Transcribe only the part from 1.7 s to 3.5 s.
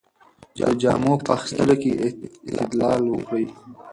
کې اعتدال وکړئ.